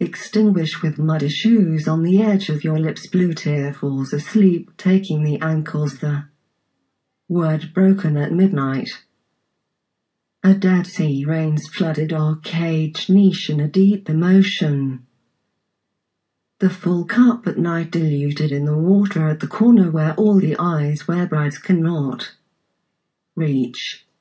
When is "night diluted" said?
17.58-18.52